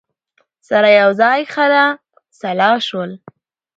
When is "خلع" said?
1.53-1.87